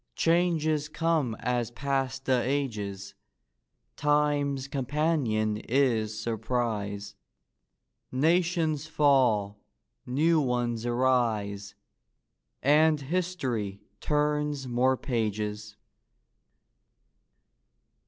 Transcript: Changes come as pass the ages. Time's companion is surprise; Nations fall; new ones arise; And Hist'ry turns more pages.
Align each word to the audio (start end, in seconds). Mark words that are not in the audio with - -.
Changes 0.15 0.89
come 0.89 1.35
as 1.39 1.69
pass 1.69 2.17
the 2.17 2.41
ages. 2.41 3.13
Time's 3.95 4.67
companion 4.67 5.57
is 5.57 6.19
surprise; 6.19 7.13
Nations 8.11 8.87
fall; 8.87 9.59
new 10.07 10.41
ones 10.41 10.87
arise; 10.87 11.75
And 12.63 12.99
Hist'ry 12.99 13.81
turns 13.99 14.67
more 14.67 14.97
pages. 14.97 15.77